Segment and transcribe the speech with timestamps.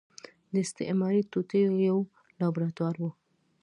[0.51, 1.97] د استعماري توطيو يو
[2.39, 3.03] لابراتوار و.